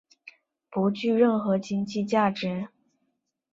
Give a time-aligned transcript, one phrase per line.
[0.71, 2.69] 不具任何经济价值。